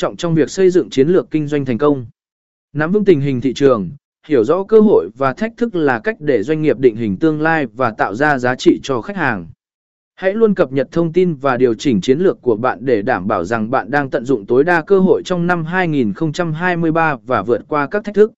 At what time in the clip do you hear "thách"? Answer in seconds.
5.32-5.56, 18.04-18.14